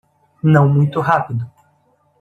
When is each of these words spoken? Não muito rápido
Não 0.41 0.67
muito 0.67 0.99
rápido 0.99 1.47